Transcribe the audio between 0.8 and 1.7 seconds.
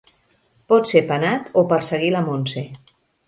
ser penat o